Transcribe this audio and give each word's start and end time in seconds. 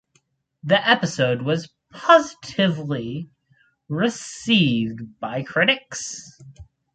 The 0.63 0.89
episode 0.89 1.43
was 1.43 1.69
positively 1.91 3.29
received 3.87 5.19
by 5.19 5.43
critics. 5.43 6.41